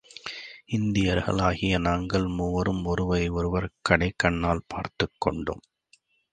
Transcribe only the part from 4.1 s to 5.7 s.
கண்ணால் பார்த்துக் கொண்டோம்.